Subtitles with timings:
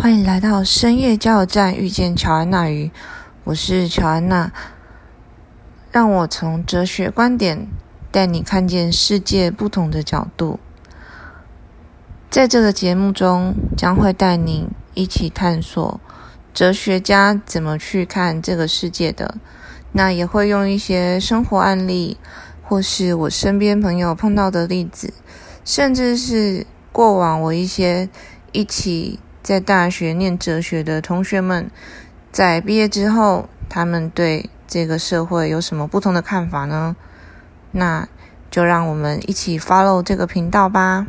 [0.00, 2.92] 欢迎来到深夜加油站，遇见乔安娜鱼，
[3.42, 4.52] 我是乔安娜。
[5.90, 7.66] 让我从哲学观点
[8.12, 10.60] 带你看见世界不同的角度。
[12.30, 16.00] 在这个节目中，将会带你一起探索
[16.54, 19.34] 哲学家怎么去看这个世界的。
[19.90, 22.16] 那也会用一些生活案例，
[22.62, 25.12] 或是我身边朋友碰到的例子，
[25.64, 28.08] 甚至是过往我一些
[28.52, 29.18] 一起。
[29.42, 31.70] 在大学念哲学的同学们，
[32.30, 36.96] 在毕业之后，他们对这个社会有什么不同的看法呢？
[37.70, 38.08] 那
[38.50, 41.06] 就让我们一起 follow 这个频道吧。